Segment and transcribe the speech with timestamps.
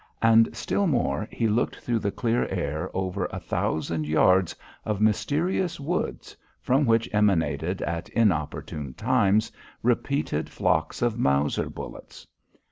[0.23, 6.35] And still more, he looked through the clear air over 1,000 yards of mysterious woods
[6.59, 9.51] from which emanated at inopportune times
[9.83, 12.25] repeated flocks of Mauser bullets.